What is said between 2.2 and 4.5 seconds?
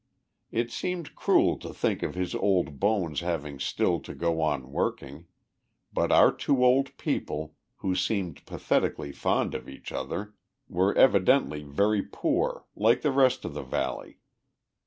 old bones having still to go